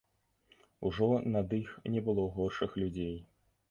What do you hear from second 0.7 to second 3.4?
Ужо над іх не было горшых людзей.